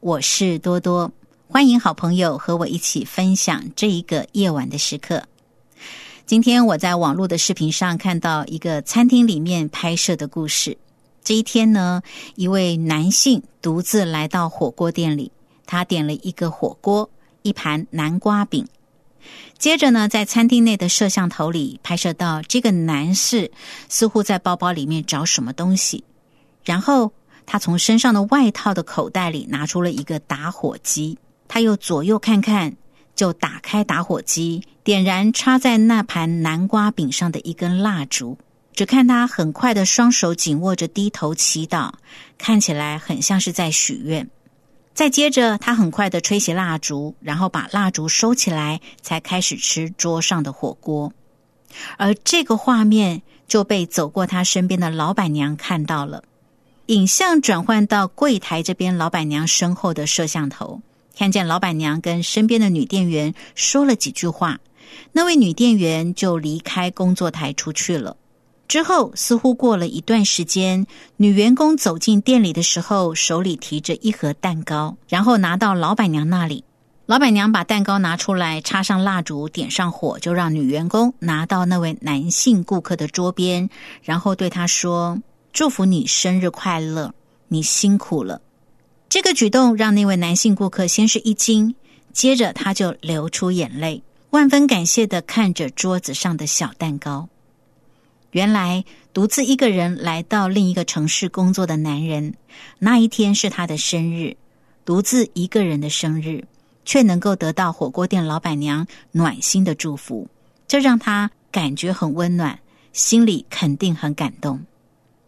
[0.00, 1.10] 我是多多，
[1.48, 5.22] 欢迎好朋友和我一起分享这一个夜晚的时刻。
[6.26, 10.76] 今天我在网络的视频上看到一个餐厅里面拍摄的故事。
[11.24, 12.02] 这一天呢，
[12.34, 15.32] 一位男性独自来到火锅店里，
[15.64, 17.08] 他点了一个火锅，
[17.42, 18.66] 一盘南瓜饼。
[19.58, 23.50] 接着呢，在餐厅内的摄像头里拍摄到这个男士
[23.88, 26.04] 似乎在包包里面找什么东西，
[26.64, 27.12] 然后。
[27.46, 31.16] 他从身上的外套的口袋里拿出了一个打火机，
[31.48, 32.76] 他又左右看看，
[33.14, 38.36] 就打开打火机，点燃插在那盘南瓜饼上的一根蜡烛。
[38.74, 41.92] 只看他很快的双手紧握着，低头祈祷，
[42.36, 44.28] 看起来很像是在许愿。
[44.92, 51.12] 再接着，他很快的吹熄蜡烛，然后把蜡烛收起来，才开始吃桌上的火锅。
[51.96, 56.22] 而这个画面就被走过他身边的老板娘看到了。
[56.86, 60.80] 影像转换到柜台这边，老板娘身后的摄像头，
[61.18, 64.60] 看见老板娘跟身边的女店员说了几句话，
[65.10, 68.16] 那位女店员就离开工作台出去了。
[68.68, 70.86] 之后似乎过了一段时间，
[71.16, 76.62] 女员工走进店里的时候，手里提着一盒蛋糕，然后拿到老板娘那里。
[77.06, 83.68] 老板娘把蛋糕拿出来，插上蜡烛，点上火，就让女员工拿到那位男性顾客的桌边，
[84.02, 85.18] 然后对他说。
[85.56, 87.14] 祝福你生日快乐，
[87.48, 88.42] 你辛苦了。
[89.08, 91.74] 这个举动让那位男性顾客先是一惊，
[92.12, 97.30] 接着他就流出眼泪，万分感谢的看着桌子上的小蛋糕。
[98.32, 98.84] 原来
[99.14, 102.34] 独自一个人来到另一个城市工作的男人，
[102.78, 104.36] 那一天是他的生日，
[104.84, 106.44] 独自一个人的生日，
[106.84, 110.28] 却能够得到火锅店老板娘暖心的祝福，
[110.68, 112.58] 这让他感觉很温暖，
[112.92, 114.60] 心里肯定很感动。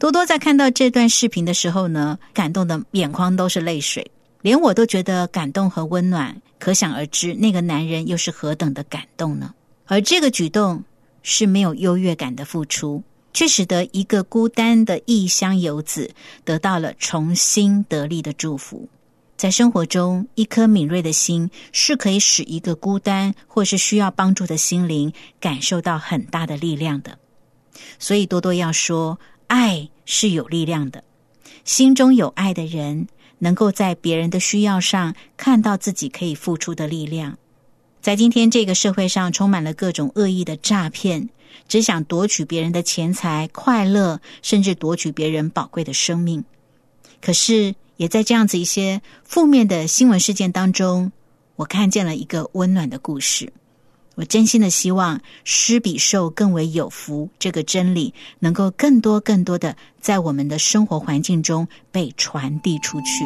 [0.00, 9.54] 多多在看到这段视频的时候呢，感动的眼眶都是泪水，连我都觉得感动和温暖，可想而知那个男人又是何等的感动呢？
[9.84, 10.82] 而这个举动
[11.22, 13.02] 是没有优越感的付出，
[13.34, 16.10] 却使得一个孤单的异乡游子
[16.46, 18.88] 得到了重新得力的祝福。
[19.36, 27.18] 在生活中，一颗敏锐的心是可以使一个孤单或是需要帮助的心灵感受到很大的力量的。
[27.98, 29.18] 所以多多要说。
[29.50, 31.02] 爱是有力量的，
[31.64, 33.08] 心中有爱的人，
[33.40, 37.36] 能够在别人的需要上看到自己可以付出的力量。
[38.00, 41.28] 在今天这个社会上，充满了各种恶意的诈骗，
[41.66, 46.44] 只想夺取别人的钱财、快乐，甚至夺取别人宝贵的生命。
[47.20, 51.10] 可是，也在这样子一些负面的新闻事件当中，
[51.56, 53.52] 我看见了一个温暖的故事。
[54.20, 63.24] 我真心的希望施比受更为有福，这个真理能够更多更多的在我们的生活环境中被传递出去。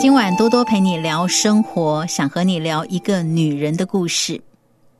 [0.00, 4.40] 今晚多多陪你聊生活，想和你聊一个女人的故事。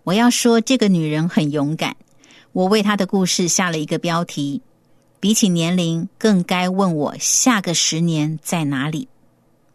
[0.05, 1.97] 我要说，这个女人很勇敢。
[2.53, 4.61] 我为她的故事下了一个标题：
[5.19, 9.09] 比起年龄，更该问我下个十年在哪里。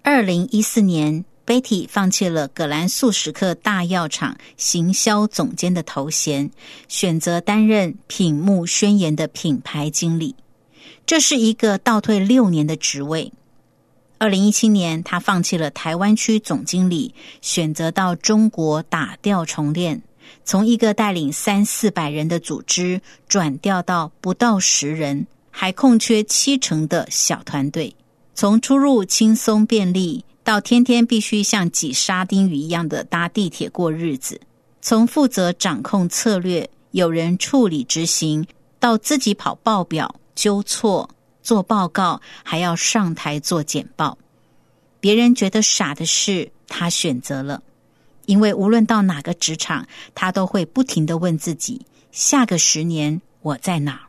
[0.04, 6.51] 二零一四年，Betty 放弃了葛兰素史克大药厂行销总监的头衔，
[6.88, 10.36] 选择担任品目宣言的品牌经理。
[11.07, 13.33] 这是一个倒退六年的职位。
[14.25, 17.13] 二零一七年，他放弃了台湾区总经理，
[17.44, 20.01] 选择到中国打掉重练，
[20.44, 27.95] 从一个带领三四百人的组织转调到不到十人，还空缺七成的小团队。
[28.33, 34.38] 从出入轻松便利，到天天必须像挤沙丁鱼一样的搭地铁过日子；
[34.81, 38.48] 从负责掌控策略、有人处理执行，
[38.80, 41.12] 到自己跑报表、纠错。
[41.45, 44.18] 做报告还要上台做简报，
[45.00, 47.62] 别人觉得傻的事，他选择了。
[48.25, 54.07] 因为无论到哪个职场，他都会不停的问自己：下个十年我在哪？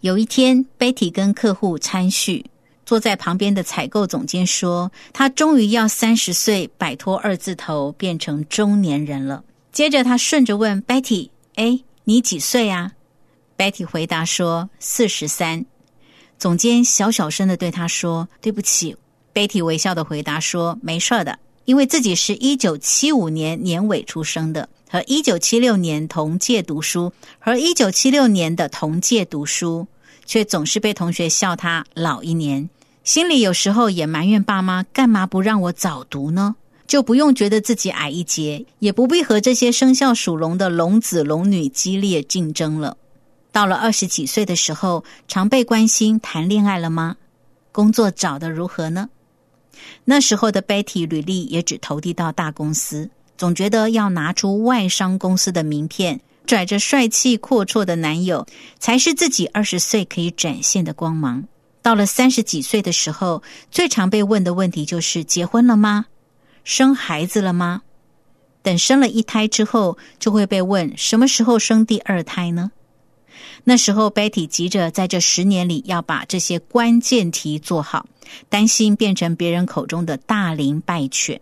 [0.00, 2.44] 有一天，Betty 跟客户参叙，
[2.84, 12.90] 坐在旁边的采购总监说：“他终于要三十岁，摆脱二字头，变成中年人了。”接着他顺着问 Betty：“ 哎，你几岁啊
[13.56, 15.64] ？”Betty 回答说：“四十三。”
[16.38, 18.94] 总监小小声的对他说：“对不起。
[19.34, 29.88] ”Betty 微笑的回答说：“没事的，因为自己是一九七五年年尾出生的，和一九七六年同届读书，和一九七六年的同届读书，
[30.26, 32.70] 却总是被同学笑他老一年，
[33.02, 36.54] 心里有时候也埋怨爸妈干嘛不让我早读呢？
[36.86, 42.96] 就不用觉得自己矮一截，也不必和这些生肖属龙的龙子龙女激烈竞争了。”
[43.50, 47.16] 到了二十几岁的时候，常被关心谈恋爱了吗？
[47.72, 49.08] 工作找得如何呢？
[50.04, 58.46] 那时候的 Betty 履历也只投递到大公司，总觉得要拿出外商公司的名片，拽着帅气阔绰的男友，
[58.78, 61.44] 才是自己二十岁可以展现的光芒。
[61.80, 66.06] 到了三十几岁的时候，最常被问的问题就是结婚了吗？
[66.64, 67.82] 生孩子了吗？
[68.62, 72.72] 等生了一胎之后，就会被问什么时候生第二胎呢？
[73.64, 78.06] 那时候，Betty 急着在这十年里要把这些关键题做好，
[78.48, 81.40] 担心变成别人口中的大龄败犬。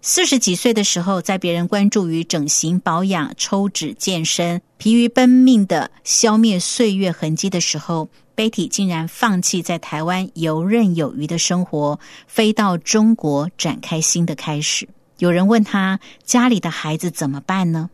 [0.00, 11.98] 四十几岁的时候，在别人关注于整形保养、抽脂健身、疲于奔命的消灭岁月痕迹的时候，Betty 竟然放弃在台湾游刃有余的生活，
[12.28, 14.88] 飞到中国展开新的开始。
[15.18, 17.90] 有人问他家里的孩子怎么办呢？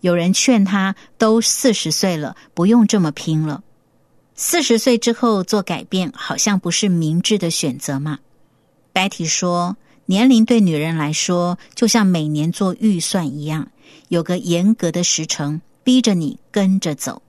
[0.00, 3.62] 有人劝他，都四十岁了，不用这么拼了。
[4.34, 8.20] 四十岁之后做改变，好像不是明智的选择吗
[8.94, 13.68] ？Betty 说：“年龄对女人来说，就像每年做预算一样，
[14.08, 17.20] 有个严格的时程，逼着你跟着走。”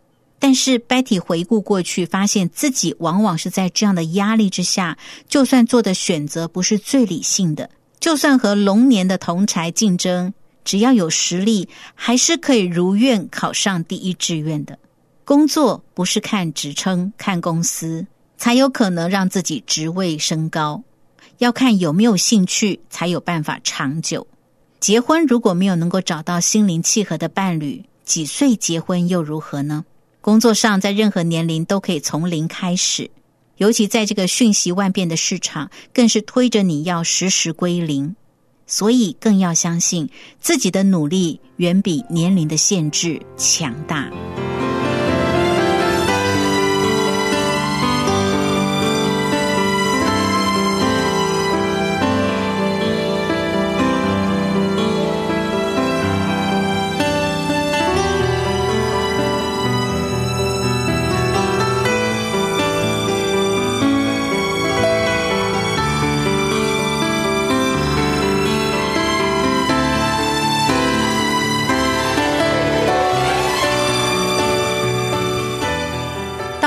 [0.42, 7.70] 但是 Betty 回顾过去，发现自己往往是在这样的压力之下，就算做的选择不是最理性的，
[8.00, 10.34] 就算和龙年的同才竞争。
[10.70, 14.78] 只要有实力，还是可以如愿考上第一志愿的。
[15.26, 18.06] 工作不是看职称、看公司
[18.38, 20.84] 才有可能让自己职位升高，
[21.40, 24.28] 要看有没有兴趣才有办法长久。
[24.80, 29.84] 结婚如果没有能够找到心灵契合的伴侣，几岁结婚又如何呢？
[30.22, 33.10] 工作上在任何年龄都可以从零开始，
[33.58, 38.16] 尤其在这个瞬息万变的市场，更是推着你要时时归零。
[38.70, 40.08] 所以，更要相信
[40.40, 44.10] 自己的努力远比年龄的限制强大。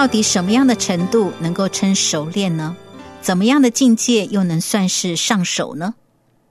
[0.02, 2.76] 到底什么样的程度能够称熟练呢？
[3.20, 5.94] 怎么样的境界又能算是上手呢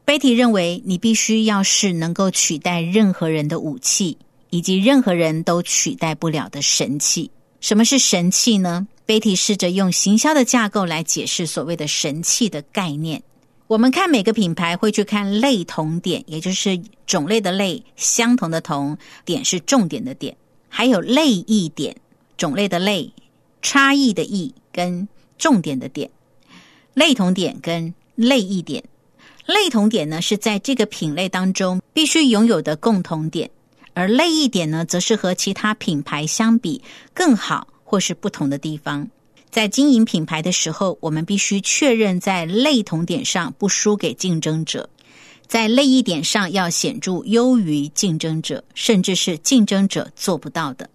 [0.05, 4.17] 贝蒂认为，你必须要是能够取代任何人的武器，
[4.51, 7.29] 以及任何人都取代不了的神器。
[7.59, 13.21] 什么是神器呢贝蒂试着用行销的架构来解释所谓的神器的概念。
[13.67, 20.37] 我们看每个品牌会去看类同点，也就是种类的类，相同的同点是重点的点，
[20.69, 21.93] 还有类异点，
[22.37, 23.11] 种类的类。
[23.61, 26.09] 差异的异跟重点的点，
[26.93, 28.83] 类同点跟类异点，
[29.45, 33.49] 类同点呢是在这个品类当中必须拥有的共同点，
[33.93, 36.81] 而类异点呢则是和其他品牌相比
[37.13, 39.07] 更好或是不同的地方。
[39.49, 44.89] 在经营品牌的时候，我们必须确认在类同点上不输给竞争者，
[45.45, 50.89] 在类异点上要显著优于竞争者，甚至是竞争者做不到的。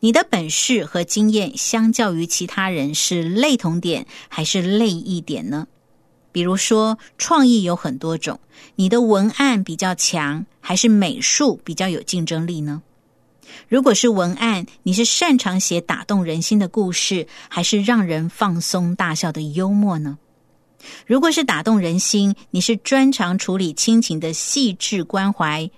[0.00, 5.66] 你的本事和经验相较于其他人是类同点还是类异点呢？
[6.32, 8.38] 比如说，创意有很多种，
[8.76, 12.82] 你的文案比较强，还是美术比较有竞争力呢？
[13.68, 20.18] 如果是文案，你是擅长写打动人心的故事，还是让人放松大笑的幽默呢？
[21.04, 25.68] 如果是打动人心，你是专长处理亲情的细致关怀，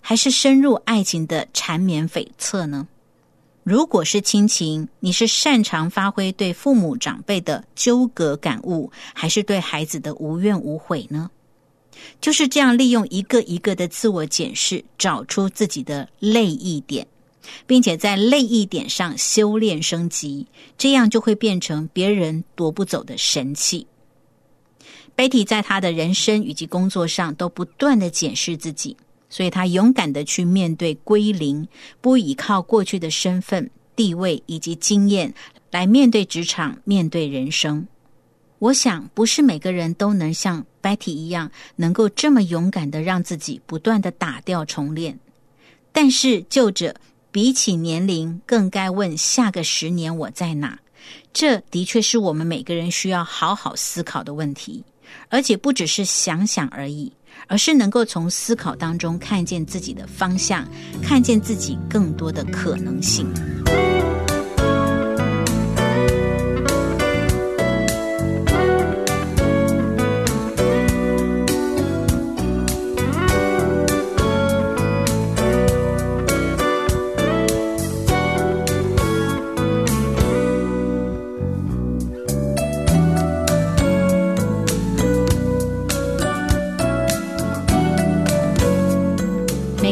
[0.00, 2.86] 还是深入爱情的缠绵悱恻呢？
[3.68, 11.30] 如果是亲情，你是擅长发挥对父母长辈的纠葛感悟，还是对孩子的无怨无悔呢？
[12.18, 17.06] 就是这样利用一个一个的自我检视，找出自己的泪意点，
[17.66, 20.46] 并且在泪意点上修炼升级，
[20.78, 23.86] 这样就会变成别人夺不走的神器。
[25.14, 28.96] Betty 在他的人生以及工作上都不断的检视自己。
[29.30, 31.68] 所以他勇敢的去面对归零，
[32.00, 35.34] 不依靠过去的身份、地位以及经验
[35.70, 37.86] 来面对职场、面对人生。
[38.58, 45.18] 我想，不是每个人都能像 Betty 一样，能够这么勇敢的让自己不断的打掉重练。
[45.92, 46.96] 但是，就着
[47.30, 50.78] 比起年龄，更该问下个十年我在哪？
[51.32, 54.82] 这的确是我们每个人需要好好思考的问题，
[55.28, 57.12] 而且不只是想想而已。
[57.48, 60.64] 而是能够从思考当中看见自己的方向，
[61.02, 63.26] 看见自己更多的可能性。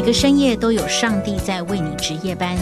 [0.07, 2.57] 个深夜都有上帝在为你值夜班，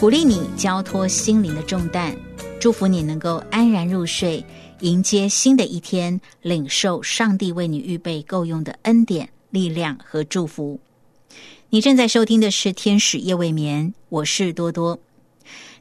[0.00, 2.16] 鼓励你交托心灵的重担，
[2.58, 4.42] 祝福你能够安然入睡，
[4.80, 10.80] 迎接新的一天，领受上帝为你预备够用的恩典、力量和祝福。
[11.68, 14.98] 你正在收听的是《天使夜未眠》，我是多多。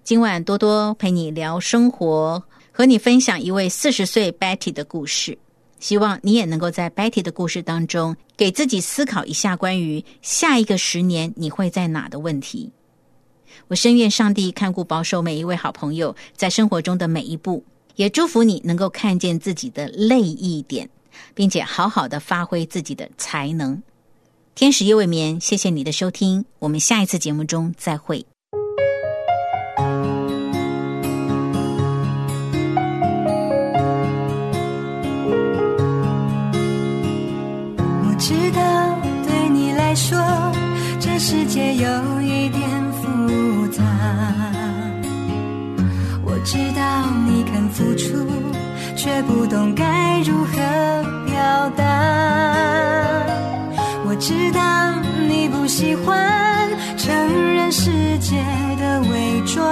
[0.03, 5.37] 今晚多多陪你聊生活，和你分享一位四十岁 Betty 的故事。
[5.79, 12.72] 希望你也能够在 Betty 的故事当中，给自己思考一下关于下一个十年你会在哪的问题。
[13.67, 17.63] 我深愿上帝看顾保守每一位好朋友在生活中的每一步，
[17.96, 20.89] 也祝福你能够看见自己的泪一点，
[21.34, 23.81] 并且好好的发挥自己的才能。
[24.55, 28.25] 天使夜未眠，谢谢你的收听，我们下一次节目中再会。
[47.77, 48.25] 付出，
[48.96, 50.57] 却不懂该如何
[51.27, 51.84] 表达。
[54.03, 54.96] 我知道
[55.29, 56.67] 你不喜欢
[56.98, 57.13] 承
[57.53, 58.38] 认世界
[58.79, 59.63] 的伪装。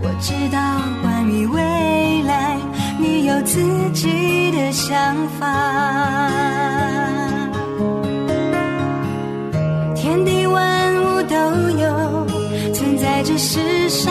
[0.00, 0.58] 我知道
[1.02, 2.56] 关于未来，
[2.98, 3.60] 你有自
[3.92, 6.30] 己的想法。
[9.94, 11.36] 天地万物都
[11.78, 12.26] 有
[12.72, 14.10] 存在这世上